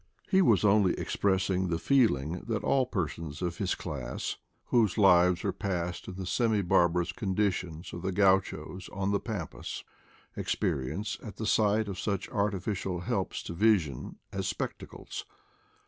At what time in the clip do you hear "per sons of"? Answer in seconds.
2.87-3.59